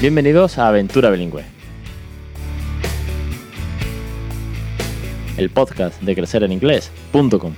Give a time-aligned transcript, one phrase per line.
[0.00, 1.42] Bienvenidos a Aventura Bilingüe.
[5.36, 7.52] El podcast de crecereninglés.com.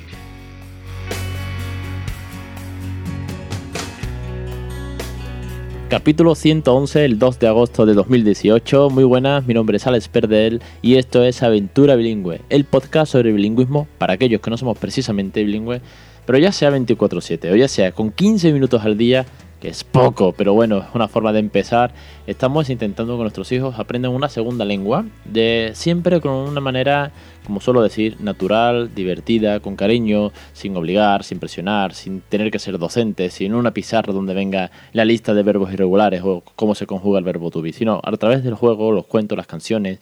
[5.90, 8.88] Capítulo 111, el 2 de agosto de 2018.
[8.88, 13.32] Muy buenas, mi nombre es Alex Perdel y esto es Aventura Bilingüe, el podcast sobre
[13.32, 15.82] bilingüismo para aquellos que no somos precisamente bilingües,
[16.24, 19.26] pero ya sea 24/7 o ya sea con 15 minutos al día
[19.60, 21.92] que es poco, pero bueno, es una forma de empezar.
[22.26, 27.12] Estamos intentando que nuestros hijos aprendan una segunda lengua, de siempre con una manera,
[27.46, 32.78] como suelo decir, natural, divertida, con cariño, sin obligar, sin presionar, sin tener que ser
[32.78, 37.18] docentes, sin una pizarra donde venga la lista de verbos irregulares o cómo se conjuga
[37.18, 39.98] el verbo to be, sino a través del juego, los cuentos, las canciones,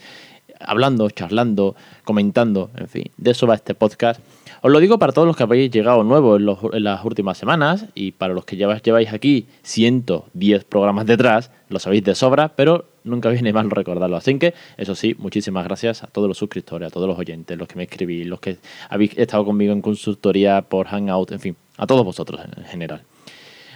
[0.60, 4.20] hablando, charlando, comentando, en fin, de eso va este podcast
[4.60, 8.12] os lo digo para todos los que habéis llegado nuevo en, las últimas semanas y
[8.12, 13.28] para los que lleváis, lleváis aquí 110 programas detrás, lo sabéis de sobra, pero nunca
[13.28, 14.16] viene mal recordarlo.
[14.16, 17.68] Así que, eso sí, muchísimas gracias a todos los suscriptores, a todos los oyentes, los
[17.68, 21.86] que me escribís, los que habéis estado conmigo en consultoría por Hangout, en fin, a
[21.86, 23.02] todos vosotros en general.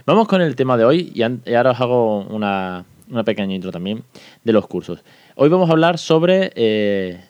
[0.05, 2.85] Vamos con el tema de hoy y ahora os hago una,
[3.25, 4.03] pequeña intro también
[4.45, 5.01] de los cursos.
[5.35, 7.21] Hoy vamos a hablar sobre eh,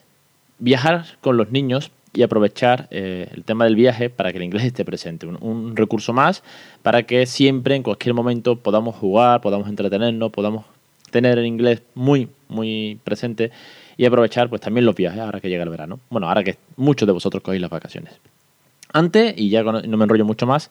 [0.59, 4.63] viajar con los niños y aprovechar eh, el tema del viaje para que el inglés
[4.63, 5.25] esté presente.
[5.25, 6.43] Un, recurso más
[6.81, 10.65] para que siempre, en cualquier momento, podamos jugar, podamos entretenernos, podamos
[11.09, 13.51] tener el inglés muy, muy presente
[13.97, 15.99] y aprovechar pues también los viajes ahora que llega el verano.
[16.09, 18.13] Bueno, ahora que muchos de vosotros cogéis las vacaciones.
[18.91, 20.69] Antes, y ya no me enrollo mucho más,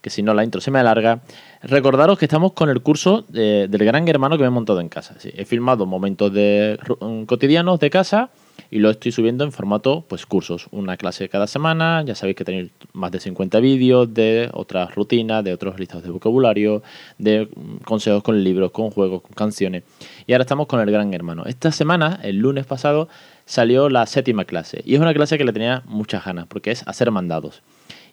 [0.00, 1.20] que si no la intro se me alarga,
[1.62, 5.16] recordaros que estamos con el curso del gran hermano que me he montado en casa.
[5.22, 6.78] he filmado momentos de,
[7.26, 8.30] cotidianos de casa
[8.70, 12.44] y lo estoy subiendo en formato pues cursos, una clase cada semana, ya sabéis que
[12.44, 16.82] tenéis más de 50 vídeos de otras rutinas, de otros listados de vocabulario,
[17.16, 17.48] de
[17.84, 19.84] consejos con libros, con juegos, con canciones.
[20.26, 21.44] Y ahora estamos con el gran hermano.
[21.46, 23.08] Esta semana, el lunes pasado,
[23.46, 26.86] salió la séptima clase y es una clase que le tenía muchas ganas porque es
[26.86, 27.62] hacer mandados.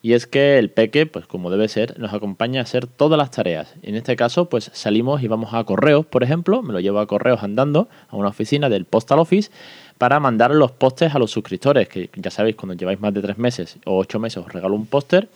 [0.01, 3.31] Y es que el peque, pues como debe ser, nos acompaña a hacer todas las
[3.31, 3.73] tareas.
[3.81, 7.07] En este caso, pues salimos y vamos a correos, por ejemplo, me lo llevo a
[7.07, 9.51] correos andando a una oficina del Postal Office
[9.97, 13.37] para mandar los pósters a los suscriptores, que ya sabéis, cuando lleváis más de tres
[13.37, 15.29] meses o ocho meses os regalo un póster.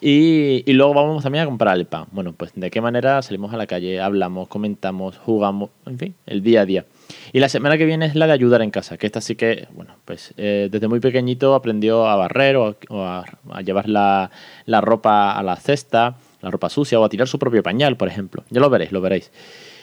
[0.00, 2.06] Y, y, luego vamos también a comprar el pan.
[2.12, 6.42] Bueno, pues de qué manera salimos a la calle, hablamos, comentamos, jugamos, en fin, el
[6.42, 6.86] día a día.
[7.32, 9.68] Y la semana que viene es la de ayudar en casa, que esta sí que,
[9.74, 13.24] bueno, pues eh, desde muy pequeñito aprendió a barrer o, a,
[13.64, 14.30] llevar la,
[14.66, 18.08] la, ropa a la cesta, la ropa sucia o a tirar su propio pañal, por
[18.08, 18.44] ejemplo.
[18.50, 19.30] Ya lo veréis, lo veréis.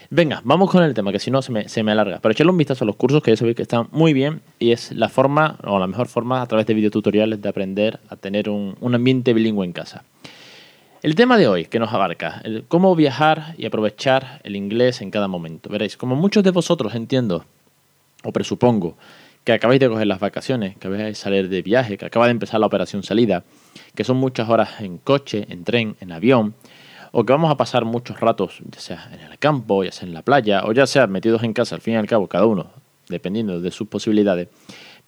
[0.10, 2.20] Venga, vamos con el tema, que si no se me, se me alarga.
[2.22, 4.72] Pero echarle un vistazo a los cursos, que ya sabéis que están muy bien y
[4.72, 8.50] es la forma, o la mejor forma, a través de videotutoriales, de aprender a tener
[8.50, 10.04] un, un ambiente bilingüe en casa.
[11.08, 15.10] El tema de hoy que nos abarca, el cómo viajar y aprovechar el inglés en
[15.10, 15.70] cada momento.
[15.70, 17.46] Veréis, como muchos de vosotros entiendo,
[18.26, 18.98] o presupongo,
[19.46, 22.32] que acabáis de coger las vacaciones, que acabáis de salir de viaje, que acaba de
[22.32, 23.46] empezar la operación salida,
[23.96, 26.56] que son muchas horas en coche, en tren, en avión,
[27.14, 30.14] o que vamos a pasar muchos ratos, ya sea en el campo, ya sea en
[30.14, 32.70] la playa, o ya sea metidos en casa, al fin y al cabo, cada uno,
[33.08, 34.50] dependiendo de sus posibilidades.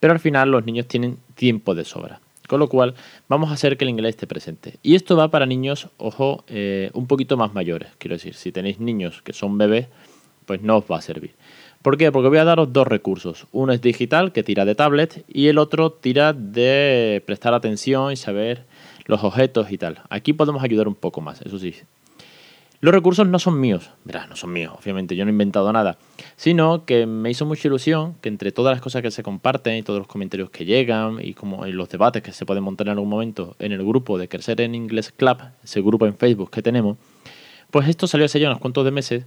[0.00, 2.20] Pero al final los niños tienen tiempo de sobra.
[2.50, 2.94] Con lo cual,
[3.28, 4.80] vamos a hacer que el inglés esté presente.
[4.82, 7.90] Y esto va para niños, ojo, eh, un poquito más mayores.
[7.98, 9.86] Quiero decir, si tenéis niños que son bebés,
[10.46, 11.36] pues no os va a servir.
[11.80, 12.10] ¿Por qué?
[12.10, 13.46] Porque voy a daros dos recursos.
[13.52, 18.16] Uno es digital, que tira de tablet, y el otro tira de prestar atención y
[18.16, 18.64] saber
[19.06, 20.00] los objetos y tal.
[20.10, 21.76] Aquí podemos ayudar un poco más, eso sí.
[22.82, 25.98] Los recursos no son míos, verás, no son míos, obviamente, yo no he inventado nada,
[26.36, 29.82] sino que me hizo mucha ilusión que entre todas las cosas que se comparten y
[29.82, 33.10] todos los comentarios que llegan y como los debates que se pueden montar en algún
[33.10, 36.96] momento en el grupo de Crecer en Inglés Club, ese grupo en Facebook que tenemos,
[37.70, 39.24] pues esto salió hace ya unos cuantos meses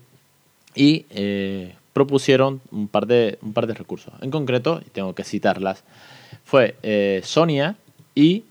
[0.74, 4.16] y eh, propusieron un par, de, un par de recursos.
[4.22, 5.84] En concreto, y tengo que citarlas,
[6.44, 7.76] fue eh, Sonia
[8.16, 8.46] y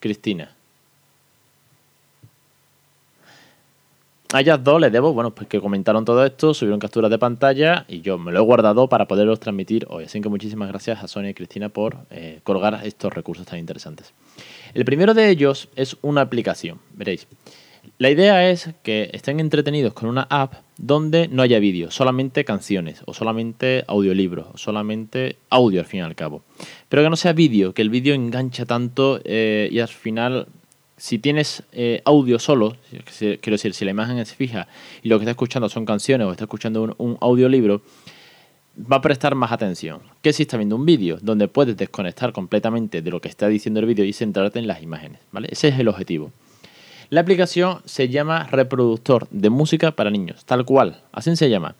[0.00, 0.55] Cristina.
[4.32, 7.84] A ellas dos les debo, bueno, pues que comentaron todo esto, subieron capturas de pantalla
[7.88, 10.04] y yo me lo he guardado para poderlos transmitir hoy.
[10.04, 14.12] Así que muchísimas gracias a Sonia y Cristina por eh, colgar estos recursos tan interesantes.
[14.74, 17.28] El primero de ellos es una aplicación, veréis.
[17.98, 23.02] La idea es que estén entretenidos con una app donde no haya vídeo, solamente canciones
[23.06, 26.42] o solamente audiolibros o solamente audio al fin y al cabo.
[26.88, 30.48] Pero que no sea vídeo, que el vídeo engancha tanto eh, y al final
[30.96, 32.76] si tienes eh, audio solo,
[33.18, 34.66] quiero decir, si la imagen es fija
[35.02, 37.82] y lo que está escuchando son canciones o está escuchando un, audiolibro,
[38.80, 43.02] va a prestar más atención que si está viendo un vídeo donde puedes desconectar completamente
[43.02, 45.20] de lo que está diciendo el vídeo y centrarte en las imágenes.
[45.32, 45.48] ¿vale?
[45.50, 46.32] Ese es el objetivo.
[47.08, 51.76] La aplicación se llama reproductor de música para niños, tal cual, así se llama.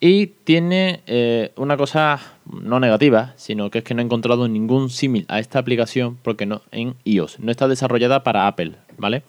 [0.00, 4.90] Y tiene eh, una cosa no negativa, sino que es que no he encontrado ningún
[4.90, 7.40] símil a esta aplicación porque no en iOS.
[7.40, 9.22] No está desarrollada para Apple, ¿vale?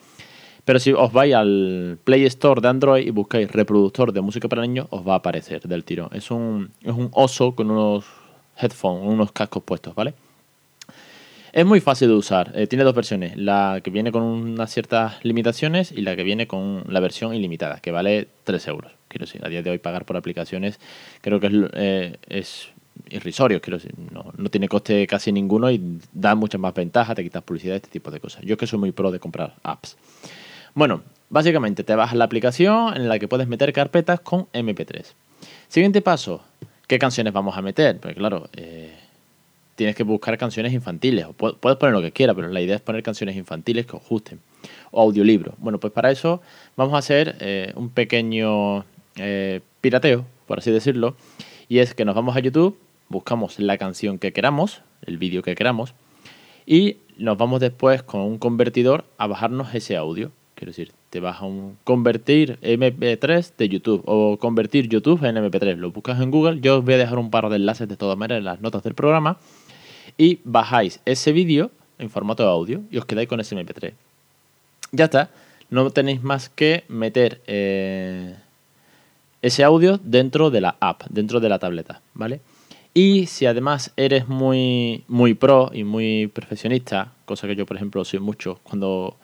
[0.65, 4.63] Pero si os vais al Play Store de Android y buscáis reproductor de música para
[4.63, 6.09] niños, os va a aparecer del tiro.
[6.11, 8.05] Es un, es un oso con unos
[8.57, 10.15] headphones, unos cascos puestos, ¿vale?
[11.55, 12.51] Es muy fácil de usar.
[12.53, 13.37] Eh, tiene dos versiones.
[13.37, 17.79] La que viene con unas ciertas limitaciones y la que viene con la versión ilimitada,
[17.79, 18.91] que vale 3 euros.
[19.07, 20.81] Quiero decir, a día de hoy pagar por aplicaciones
[21.21, 22.67] creo que es, eh, es
[23.09, 23.61] irrisorio.
[23.61, 27.77] Quiero decir, no, tiene coste casi ninguno y da muchas más ventajas, te quitas publicidad,
[27.77, 28.43] este tipo de cosas.
[28.43, 29.95] Yo que soy muy pro de comprar apps.
[30.73, 35.05] Bueno, básicamente te bajas la aplicación en la que puedes meter carpetas con MP3.
[35.69, 36.43] Siguiente paso,
[36.85, 37.97] ¿qué canciones vamos a meter?
[38.01, 39.04] Pues claro, eh,
[39.75, 41.27] tienes que buscar canciones infantiles.
[41.35, 44.39] Puedes poner lo que quieras, pero la idea es poner canciones infantiles que os gusten.
[44.91, 45.55] O audiolibros.
[45.59, 46.41] Bueno, pues para eso
[46.75, 48.85] vamos a hacer eh, un pequeño
[49.17, 51.15] eh, pirateo, por así decirlo.
[51.67, 52.77] Y es que nos vamos a YouTube,
[53.09, 55.93] buscamos la canción que queramos, el vídeo que queramos,
[56.65, 60.31] y nos vamos después con un convertidor a bajarnos ese audio.
[60.55, 65.75] Quiero decir, te vas a un convertir MP3 de YouTube o convertir YouTube en MP3.
[65.75, 66.61] Lo buscas en Google.
[66.61, 68.83] Yo os voy a dejar un par de enlaces de todas maneras en las notas
[68.83, 69.37] del programa.
[70.17, 73.93] Y bajáis ese vídeo en formato de audio y os quedáis con ese MP3.
[74.91, 75.29] Ya está.
[75.69, 78.35] No tenéis más que meter eh,
[79.41, 82.41] ese audio dentro de la app, dentro de la tableta, ¿vale?
[82.93, 88.05] Y si además eres muy, muy pro y muy perfeccionista, cosa que yo, por ejemplo,
[88.05, 89.17] soy mucho cuando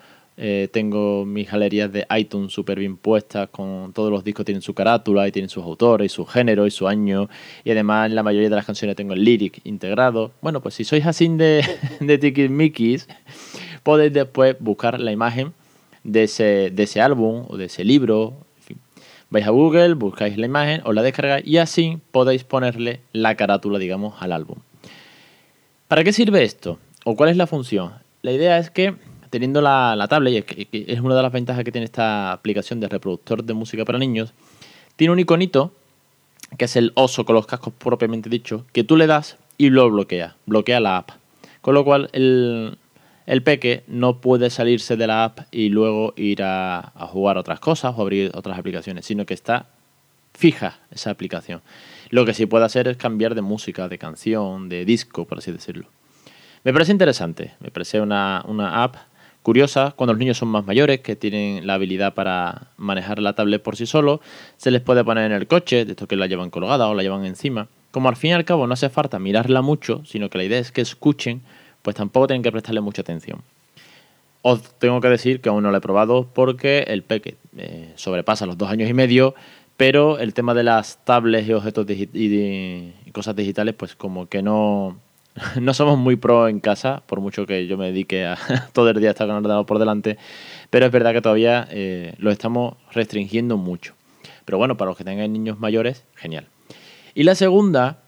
[0.44, 4.74] eh, tengo mis galerías de iTunes súper bien puestas, con todos los discos tienen su
[4.74, 7.30] carátula y tienen sus autores y su género y su año.
[7.64, 10.32] Y además la mayoría de las canciones tengo el lyric integrado.
[10.42, 11.64] Bueno, pues si sois así de,
[12.00, 13.08] de Mickeys,
[13.84, 15.54] podéis después buscar la imagen
[16.04, 18.34] de ese, de ese álbum o de ese libro.
[18.58, 18.78] En fin.
[19.30, 23.78] Vais a Google, buscáis la imagen, os la descargáis y así podéis ponerle la carátula,
[23.78, 24.58] digamos, al álbum.
[25.88, 26.80] ¿Para qué sirve esto?
[27.06, 27.94] ¿O cuál es la función?
[28.24, 28.96] La idea es que
[29.32, 32.88] teniendo la, la tablet, y es, una de las ventajas que tiene esta aplicación de
[32.88, 34.34] reproductor de música para niños,
[34.98, 35.74] tiene un iconito,
[36.58, 39.90] que es el oso con los cascos propiamente dicho, que tú le das y lo
[39.90, 41.12] bloquea, bloquea la app.
[41.62, 42.78] Con lo cual el,
[43.26, 47.60] el peque no puede salirse de la app y luego ir a, a jugar otras
[47.60, 49.68] cosas o abrir otras aplicaciones, sino que está
[50.34, 51.62] fija esa aplicación.
[52.10, 55.52] Lo que sí puede hacer es cambiar de música, de canción, de disco, por así
[55.52, 55.88] decirlo.
[56.64, 58.96] Me parece interesante, me parece una, una app
[59.44, 63.62] curiosa cuando los niños son más mayores, que tienen la habilidad para manejar la tablet
[63.62, 64.20] por sí solos,
[64.58, 67.04] se les puede poner en el coche, de esto que la llevan colgada o la
[67.04, 67.68] llevan encima.
[67.92, 70.60] Como al fin y al cabo no hace falta mirarla mucho, sino que la idea
[70.60, 71.42] es que escuchen,
[71.82, 73.42] pues tampoco tienen que prestarle mucha atención.
[74.44, 78.46] Os tengo que decir que aún no lo he probado porque el peque eh, sobrepasa
[78.46, 79.36] los dos años y medio,
[79.78, 84.98] pero el tema de las tablets y objetos y cosas digitales, pues como que no,
[85.60, 88.38] no somos muy pro en casa, por mucho que yo me dedique a
[88.74, 90.18] todo el día estar con por delante,
[90.70, 93.94] pero es verdad que todavía eh, lo estamos restringiendo mucho.
[94.46, 96.48] Pero bueno, para los que tengan niños mayores, genial.
[97.14, 98.00] Y la segunda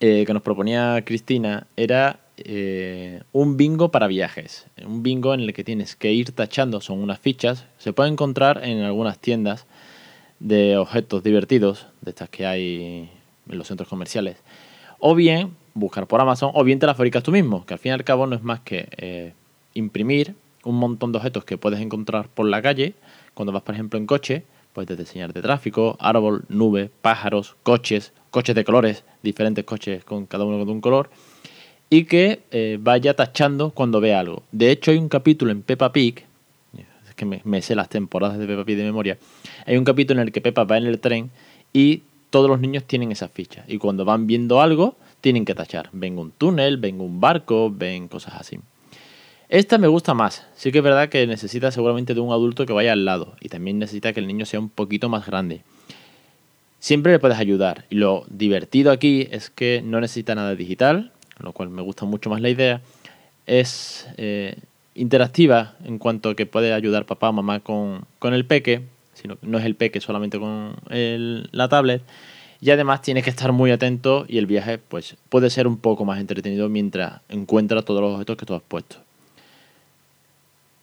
[0.00, 4.66] eh, que nos proponía Cristina era eh, un bingo para viajes.
[4.84, 8.62] Un bingo en el que tienes que ir tachando, son unas fichas, se puede encontrar
[8.64, 9.66] en algunas tiendas
[10.38, 13.10] de objetos divertidos, de estas que hay
[13.48, 14.36] en los centros comerciales.
[14.98, 17.90] O bien buscar por Amazon o bien te la fabricas tú mismo, que al fin
[17.90, 19.32] y al cabo no es más que eh,
[19.74, 22.94] imprimir un montón de objetos que puedes encontrar por la calle
[23.34, 28.54] cuando vas, por ejemplo, en coche, puedes diseñar de tráfico, árbol, nube, pájaros, coches, coches
[28.54, 31.10] de colores, diferentes coches con cada uno de un color,
[31.90, 34.42] y que eh, vaya tachando cuando ve algo.
[34.52, 36.24] De hecho, hay un capítulo en Peppa Pig,
[37.08, 39.18] es que me, me sé las temporadas de Peppa Pig de memoria,
[39.66, 41.30] hay un capítulo en el que Peppa va en el tren
[41.74, 45.88] y todos los niños tienen esas fichas, y cuando van viendo algo, tienen que tachar.
[45.92, 48.58] Ven un túnel, ven un barco, ven cosas así.
[49.48, 50.46] Esta me gusta más.
[50.56, 53.48] Sí que es verdad que necesita seguramente de un adulto que vaya al lado y
[53.48, 55.62] también necesita que el niño sea un poquito más grande.
[56.80, 61.52] Siempre le puedes ayudar y lo divertido aquí es que no necesita nada digital, lo
[61.52, 62.80] cual me gusta mucho más la idea.
[63.46, 64.56] Es eh,
[64.94, 68.82] interactiva en cuanto a que puede ayudar papá o mamá con, con el peque,
[69.14, 72.02] sino no es el peque solamente con la tablet
[72.60, 76.04] y además tienes que estar muy atento y el viaje pues puede ser un poco
[76.04, 78.96] más entretenido mientras encuentras todos los objetos que tú has puesto.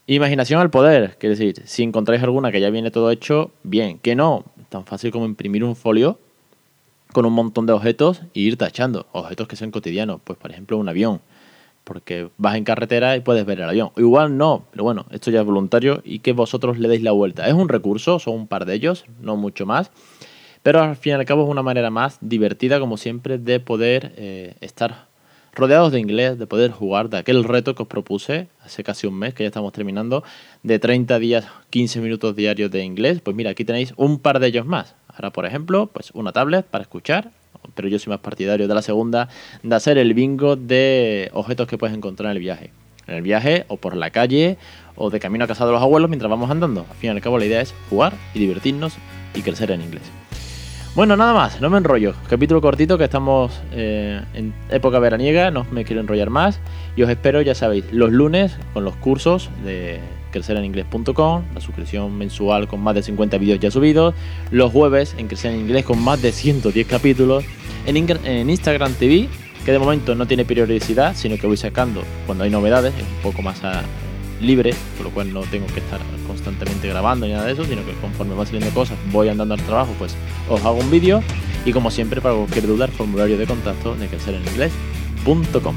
[0.05, 4.15] Imaginación al poder, quiere decir, si encontráis alguna que ya viene todo hecho, bien, que
[4.15, 6.19] no, tan fácil como imprimir un folio
[7.13, 10.77] con un montón de objetos e ir tachando, objetos que sean cotidianos, pues por ejemplo
[10.77, 11.21] un avión,
[11.85, 13.91] porque vas en carretera y puedes ver el avión.
[13.95, 17.47] Igual no, pero bueno, esto ya es voluntario y que vosotros le deis la vuelta.
[17.47, 19.91] Es un recurso, son un par de ellos, no mucho más
[20.63, 24.13] pero al fin y al cabo es una manera más divertida, como siempre, de poder
[24.15, 25.07] eh, estar
[25.53, 29.17] rodeados de inglés, de poder jugar, de aquel reto que os propuse hace casi un
[29.19, 30.23] mes, que ya estamos terminando,
[30.63, 33.21] de 30 días, 15 minutos diarios de inglés.
[33.21, 34.95] Pues mira, aquí tenéis un par de ellos más.
[35.07, 37.31] Ahora, por ejemplo, pues una tablet para escuchar,
[37.75, 39.29] pero yo soy más partidario de la segunda,
[39.61, 42.71] de hacer el bingo de objetos que puedes encontrar en el viaje.
[43.05, 44.57] En el viaje, o por la calle,
[44.95, 46.85] o de camino a casa de los abuelos mientras vamos andando.
[46.89, 48.95] Al fin y al cabo, la idea es jugar y divertirnos
[49.35, 50.22] y crecer en inglés.
[50.95, 52.13] Bueno, nada más, no me enrollo.
[52.29, 56.59] Capítulo cortito que estamos eh, en época veraniega, no me quiero enrollar más.
[56.95, 62.67] Y os espero, ya sabéis, los lunes con los cursos de crecereninglés.com, la suscripción mensual
[62.67, 64.13] con más de 50 vídeos ya subidos.
[64.51, 67.43] Los jueves en Crecer en Inglés con más de 110 capítulos.
[67.87, 69.29] En, en Instagram TV,
[69.65, 73.31] que de momento no tiene periodicidad, sino que voy sacando cuando hay novedades, es un
[73.31, 73.81] poco más a,
[74.43, 77.85] libre, por lo cual no tengo que estar constantemente grabando ni nada de eso, sino
[77.85, 80.15] que conforme va saliendo cosas, voy andando al trabajo, pues
[80.49, 81.21] os hago un vídeo
[81.65, 85.75] y como siempre para cualquier duda el formulario de contacto de crecereninglés.com.